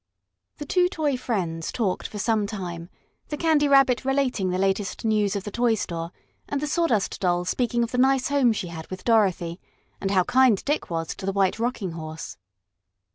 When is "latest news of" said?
4.57-5.43